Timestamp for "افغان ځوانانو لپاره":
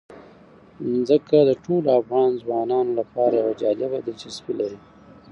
1.99-3.33